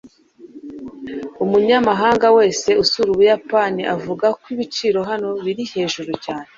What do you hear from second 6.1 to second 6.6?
cyane.